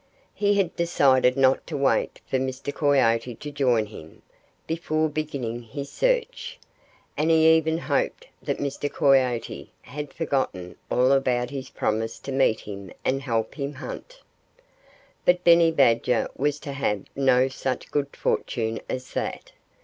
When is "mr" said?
2.39-2.73, 8.57-8.91